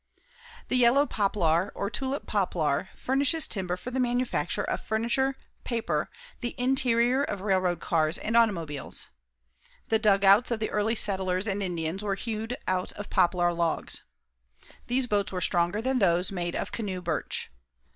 [0.69, 6.55] The yellow poplar or tulip poplar furnishes timber for the manufacture of furniture, paper, the
[6.57, 9.09] interior of railroad cars and automobiles.
[9.89, 14.01] The dugouts of the early settlers and Indians were hewed out of poplar logs.
[14.87, 17.51] These boats were stronger than those made of canoe birch.